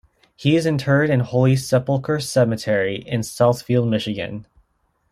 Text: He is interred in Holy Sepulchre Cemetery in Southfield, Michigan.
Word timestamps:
He 0.35 0.55
is 0.55 0.65
interred 0.65 1.11
in 1.11 1.19
Holy 1.19 1.55
Sepulchre 1.55 2.19
Cemetery 2.19 2.95
in 3.05 3.21
Southfield, 3.21 3.87
Michigan. 3.87 4.47